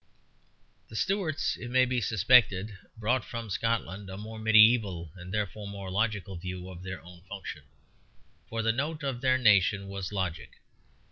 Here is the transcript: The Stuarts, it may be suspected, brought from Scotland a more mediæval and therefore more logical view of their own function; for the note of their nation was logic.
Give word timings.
The 0.87 0.95
Stuarts, 0.95 1.57
it 1.57 1.67
may 1.69 1.85
be 1.85 2.01
suspected, 2.01 2.75
brought 2.97 3.23
from 3.23 3.51
Scotland 3.51 4.09
a 4.09 4.17
more 4.17 4.39
mediæval 4.39 5.11
and 5.15 5.31
therefore 5.31 5.67
more 5.67 5.91
logical 5.91 6.35
view 6.37 6.69
of 6.71 6.81
their 6.81 7.03
own 7.03 7.21
function; 7.29 7.65
for 8.49 8.63
the 8.63 8.73
note 8.73 9.03
of 9.03 9.21
their 9.21 9.37
nation 9.37 9.87
was 9.87 10.11
logic. 10.11 10.53